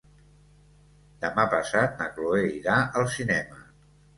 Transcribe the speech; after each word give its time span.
Demà 1.27 1.45
passat 1.53 2.01
na 2.01 2.09
Chloé 2.17 2.51
irà 2.57 2.81
al 3.03 3.09
cinema. 3.19 3.63